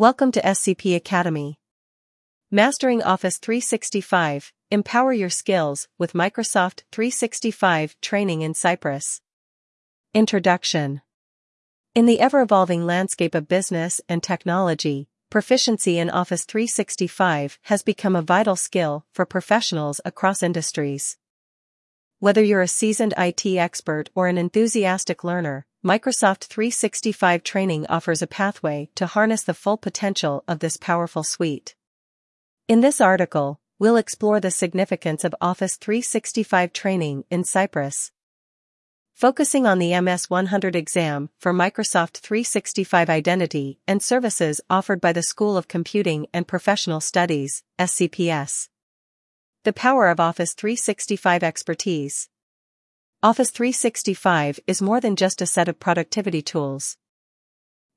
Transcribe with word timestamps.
Welcome 0.00 0.32
to 0.32 0.40
SCP 0.40 0.96
Academy. 0.96 1.60
Mastering 2.50 3.02
Office 3.02 3.36
365, 3.36 4.50
empower 4.70 5.12
your 5.12 5.28
skills 5.28 5.88
with 5.98 6.14
Microsoft 6.14 6.84
365 6.90 7.96
training 8.00 8.40
in 8.40 8.54
Cyprus. 8.54 9.20
Introduction 10.14 11.02
In 11.94 12.06
the 12.06 12.18
ever-evolving 12.18 12.86
landscape 12.86 13.34
of 13.34 13.46
business 13.46 14.00
and 14.08 14.22
technology, 14.22 15.10
proficiency 15.28 15.98
in 15.98 16.08
Office 16.08 16.46
365 16.46 17.58
has 17.64 17.82
become 17.82 18.16
a 18.16 18.22
vital 18.22 18.56
skill 18.56 19.04
for 19.12 19.26
professionals 19.26 20.00
across 20.06 20.42
industries. 20.42 21.18
Whether 22.20 22.42
you're 22.42 22.62
a 22.62 22.68
seasoned 22.68 23.12
IT 23.18 23.44
expert 23.44 24.08
or 24.14 24.28
an 24.28 24.38
enthusiastic 24.38 25.24
learner, 25.24 25.66
Microsoft 25.82 26.44
365 26.44 27.42
training 27.42 27.86
offers 27.86 28.20
a 28.20 28.26
pathway 28.26 28.90
to 28.94 29.06
harness 29.06 29.42
the 29.42 29.54
full 29.54 29.78
potential 29.78 30.44
of 30.46 30.58
this 30.58 30.76
powerful 30.76 31.22
suite. 31.22 31.74
In 32.68 32.82
this 32.82 33.00
article, 33.00 33.60
we'll 33.78 33.96
explore 33.96 34.40
the 34.40 34.50
significance 34.50 35.24
of 35.24 35.34
Office 35.40 35.76
365 35.76 36.74
training 36.74 37.24
in 37.30 37.44
Cyprus. 37.44 38.12
Focusing 39.14 39.66
on 39.66 39.78
the 39.78 39.92
MS100 39.92 40.74
exam 40.74 41.30
for 41.38 41.54
Microsoft 41.54 42.18
365 42.18 43.08
Identity 43.08 43.80
and 43.88 44.02
Services 44.02 44.60
offered 44.68 45.00
by 45.00 45.14
the 45.14 45.22
School 45.22 45.56
of 45.56 45.66
Computing 45.66 46.26
and 46.34 46.46
Professional 46.46 47.00
Studies, 47.00 47.62
SCPS. 47.78 48.68
The 49.64 49.72
power 49.72 50.08
of 50.08 50.20
Office 50.20 50.52
365 50.52 51.42
expertise. 51.42 52.28
Office 53.22 53.50
365 53.50 54.60
is 54.66 54.80
more 54.80 54.98
than 54.98 55.14
just 55.14 55.42
a 55.42 55.46
set 55.46 55.68
of 55.68 55.78
productivity 55.78 56.40
tools. 56.40 56.96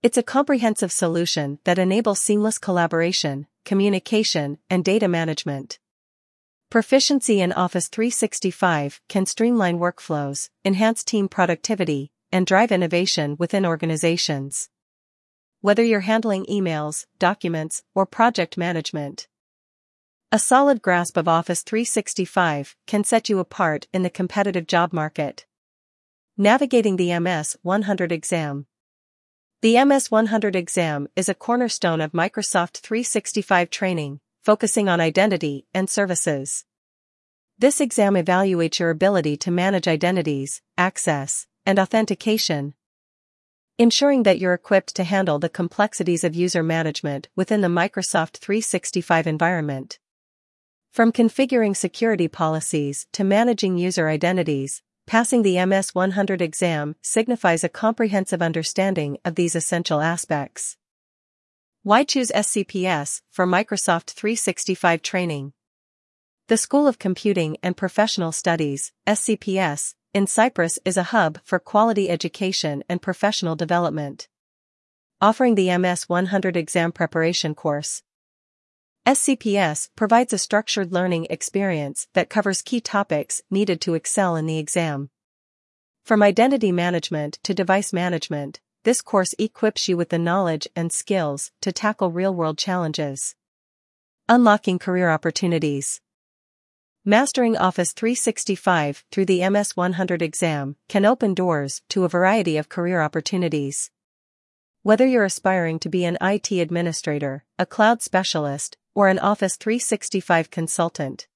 It's 0.01 0.17
a 0.17 0.21
comprehensive 0.21 0.91
solution 0.91 1.59
that 1.63 1.79
enables 1.79 2.19
seamless 2.19 2.57
collaboration, 2.57 3.47
communication, 3.63 4.57
and 4.69 4.83
data 4.83 5.07
management. 5.07 5.79
Proficiency 6.69 7.39
in 7.39 7.53
Office 7.53 7.87
365 7.87 8.99
can 9.07 9.25
streamline 9.25 9.79
workflows, 9.79 10.49
enhance 10.65 11.05
team 11.05 11.29
productivity, 11.29 12.11
and 12.29 12.45
drive 12.45 12.73
innovation 12.73 13.37
within 13.39 13.65
organizations. 13.65 14.67
Whether 15.61 15.85
you're 15.85 16.01
handling 16.01 16.45
emails, 16.47 17.05
documents, 17.17 17.81
or 17.95 18.05
project 18.05 18.57
management, 18.57 19.29
a 20.33 20.39
solid 20.39 20.81
grasp 20.81 21.15
of 21.15 21.27
Office 21.27 21.61
365 21.61 22.75
can 22.87 23.03
set 23.03 23.29
you 23.29 23.37
apart 23.37 23.85
in 23.93 24.01
the 24.01 24.09
competitive 24.09 24.65
job 24.65 24.91
market. 24.91 25.45
Navigating 26.35 26.95
the 26.95 27.19
MS 27.19 27.55
100 27.61 28.11
exam. 28.11 28.65
The 29.61 29.85
MS 29.85 30.09
100 30.09 30.55
exam 30.55 31.07
is 31.15 31.29
a 31.29 31.35
cornerstone 31.35 32.01
of 32.01 32.13
Microsoft 32.13 32.77
365 32.77 33.69
training, 33.69 34.21
focusing 34.41 34.89
on 34.89 34.99
identity 34.99 35.67
and 35.71 35.87
services. 35.87 36.65
This 37.59 37.79
exam 37.79 38.15
evaluates 38.15 38.79
your 38.79 38.89
ability 38.89 39.37
to 39.37 39.51
manage 39.51 39.87
identities, 39.87 40.63
access, 40.79 41.45
and 41.63 41.77
authentication, 41.77 42.73
ensuring 43.77 44.23
that 44.23 44.39
you're 44.39 44.55
equipped 44.55 44.95
to 44.95 45.03
handle 45.03 45.37
the 45.37 45.47
complexities 45.47 46.23
of 46.23 46.33
user 46.33 46.63
management 46.63 47.29
within 47.35 47.61
the 47.61 47.67
Microsoft 47.67 48.37
365 48.37 49.27
environment. 49.27 49.99
From 50.93 51.11
configuring 51.11 51.75
security 51.75 52.27
policies 52.27 53.07
to 53.13 53.23
managing 53.23 53.79
user 53.79 54.09
identities, 54.09 54.83
passing 55.07 55.41
the 55.41 55.55
MS100 55.55 56.39
exam 56.39 56.95
signifies 57.01 57.63
a 57.63 57.67
comprehensive 57.67 58.43
understanding 58.43 59.17
of 59.25 59.33
these 59.33 59.55
essential 59.55 60.01
aspects. 60.01 60.77
Why 61.81 62.03
choose 62.03 62.29
SCPS 62.29 63.21
for 63.31 63.47
Microsoft 63.47 64.11
365 64.11 65.01
training? 65.01 65.53
The 66.47 66.57
School 66.57 66.85
of 66.85 66.99
Computing 66.99 67.57
and 67.63 67.75
Professional 67.75 68.31
Studies, 68.31 68.91
SCPS, 69.07 69.95
in 70.13 70.27
Cyprus 70.27 70.77
is 70.85 70.95
a 70.95 71.09
hub 71.09 71.39
for 71.43 71.57
quality 71.57 72.07
education 72.07 72.83
and 72.87 73.01
professional 73.01 73.55
development. 73.55 74.27
Offering 75.19 75.55
the 75.55 75.69
MS100 75.69 76.55
exam 76.55 76.91
preparation 76.91 77.55
course, 77.55 78.03
SCPS 79.05 79.89
provides 79.97 80.31
a 80.31 80.37
structured 80.37 80.93
learning 80.93 81.27
experience 81.29 82.07
that 82.13 82.29
covers 82.29 82.61
key 82.61 82.79
topics 82.79 83.41
needed 83.51 83.81
to 83.81 83.95
excel 83.95 84.37
in 84.37 84.45
the 84.45 84.57
exam. 84.57 85.09
From 86.05 86.23
identity 86.23 86.71
management 86.71 87.37
to 87.43 87.53
device 87.53 87.91
management, 87.91 88.61
this 88.85 89.01
course 89.01 89.35
equips 89.37 89.89
you 89.89 89.97
with 89.97 90.07
the 90.07 90.17
knowledge 90.17 90.69
and 90.73 90.89
skills 90.89 91.51
to 91.59 91.73
tackle 91.73 92.11
real-world 92.11 92.57
challenges. 92.57 93.35
Unlocking 94.29 94.79
career 94.79 95.09
opportunities. 95.09 95.99
Mastering 97.03 97.57
Office 97.57 97.91
365 97.91 99.03
through 99.11 99.25
the 99.25 99.41
MS100 99.41 100.21
exam 100.21 100.77
can 100.87 101.03
open 101.03 101.33
doors 101.33 101.81
to 101.89 102.05
a 102.05 102.09
variety 102.09 102.55
of 102.55 102.69
career 102.69 103.01
opportunities. 103.01 103.91
Whether 104.81 105.05
you're 105.05 105.25
aspiring 105.25 105.79
to 105.79 105.89
be 105.89 106.05
an 106.05 106.17
IT 106.21 106.51
administrator, 106.53 107.43
a 107.59 107.65
cloud 107.65 108.01
specialist, 108.01 108.77
or 108.95 109.09
an 109.09 109.19
Office 109.19 109.55
365 109.55 110.51
consultant. 110.51 111.27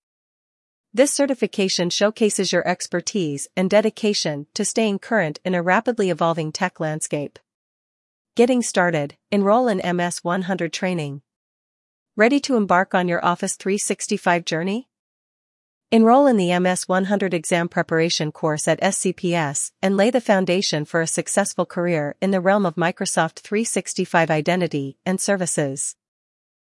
This 0.93 1.11
certification 1.11 1.89
showcases 1.89 2.51
your 2.51 2.67
expertise 2.67 3.47
and 3.55 3.69
dedication 3.69 4.47
to 4.53 4.65
staying 4.65 4.99
current 4.99 5.39
in 5.45 5.53
a 5.53 5.61
rapidly 5.61 6.09
evolving 6.09 6.51
tech 6.51 6.79
landscape. 6.79 7.37
Getting 8.35 8.61
started, 8.61 9.15
enroll 9.31 9.67
in 9.67 9.95
MS 9.95 10.23
100 10.23 10.71
training. 10.71 11.21
Ready 12.15 12.39
to 12.41 12.55
embark 12.55 12.95
on 12.95 13.07
your 13.07 13.23
Office 13.23 13.55
365 13.55 14.45
journey? 14.45 14.87
Enroll 15.91 16.27
in 16.27 16.35
the 16.35 16.57
MS 16.59 16.87
100 16.87 17.33
exam 17.33 17.69
preparation 17.69 18.31
course 18.31 18.67
at 18.67 18.81
SCPS 18.81 19.71
and 19.81 19.95
lay 19.95 20.09
the 20.09 20.19
foundation 20.19 20.83
for 20.83 21.01
a 21.01 21.07
successful 21.07 21.65
career 21.65 22.15
in 22.21 22.31
the 22.31 22.41
realm 22.41 22.65
of 22.65 22.75
Microsoft 22.75 23.39
365 23.39 24.29
identity 24.29 24.97
and 25.05 25.21
services. 25.21 25.95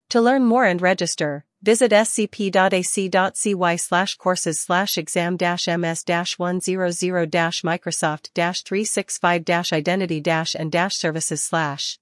To 0.09 0.21
learn 0.21 0.45
more 0.45 0.65
and 0.65 0.81
register, 0.81 1.45
visit 1.61 1.91
scp.ac.cy 1.91 3.75
slash 3.75 4.15
courses 4.15 4.59
slash 4.59 4.97
exam 4.97 5.37
ms 5.37 6.03
dash 6.03 6.39
100 6.39 7.29
dash 7.29 7.61
Microsoft 7.61 8.33
dash 8.33 8.63
365 8.63 9.45
dash 9.45 9.71
identity 9.71 10.19
and 10.55 10.71
services 10.97 11.43
slash. 11.43 11.99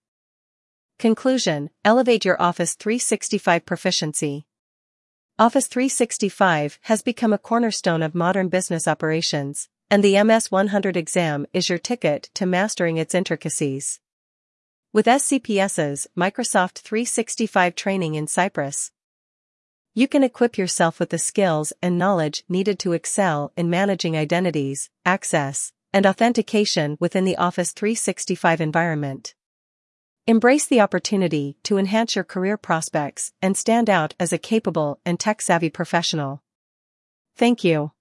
Conclusion 0.97 1.69
Elevate 1.83 2.23
your 2.23 2.41
Office 2.41 2.75
365 2.75 3.65
proficiency. 3.65 4.47
Office 5.37 5.67
365 5.67 6.79
has 6.83 7.01
become 7.01 7.33
a 7.33 7.37
cornerstone 7.37 8.01
of 8.01 8.15
modern 8.15 8.47
business 8.47 8.87
operations, 8.87 9.67
and 9.91 10.01
the 10.01 10.23
MS 10.23 10.49
100 10.49 10.95
exam 10.95 11.45
is 11.51 11.67
your 11.67 11.77
ticket 11.77 12.29
to 12.35 12.45
mastering 12.45 12.95
its 12.95 13.13
intricacies. 13.13 13.99
With 14.93 15.05
SCPS's 15.05 16.07
Microsoft 16.17 16.77
365 16.77 17.75
training 17.75 18.15
in 18.15 18.25
Cyprus, 18.25 18.91
you 19.93 20.07
can 20.07 20.23
equip 20.23 20.57
yourself 20.57 20.97
with 20.97 21.09
the 21.09 21.17
skills 21.17 21.73
and 21.81 21.97
knowledge 21.97 22.45
needed 22.47 22.79
to 22.79 22.93
excel 22.93 23.51
in 23.57 23.69
managing 23.69 24.15
identities, 24.15 24.89
access, 25.05 25.73
and 25.91 26.05
authentication 26.05 26.95
within 27.01 27.25
the 27.25 27.35
Office 27.35 27.73
365 27.73 28.61
environment. 28.61 29.35
Embrace 30.25 30.65
the 30.65 30.79
opportunity 30.79 31.57
to 31.63 31.77
enhance 31.77 32.15
your 32.15 32.23
career 32.23 32.55
prospects 32.55 33.33
and 33.41 33.57
stand 33.57 33.89
out 33.89 34.13
as 34.19 34.31
a 34.31 34.37
capable 34.37 35.01
and 35.05 35.19
tech-savvy 35.19 35.69
professional. 35.69 36.41
Thank 37.35 37.65
you. 37.65 37.91